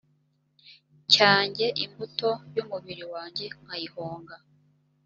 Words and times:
cyanjye 1.13 1.65
imbuto 1.83 2.29
y 2.55 2.57
umubiri 2.63 3.03
wanjye 3.13 3.45
nkayihonga 3.61 4.35